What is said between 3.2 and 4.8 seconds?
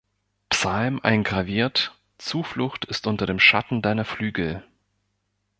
dem Schatten deiner Flügel«.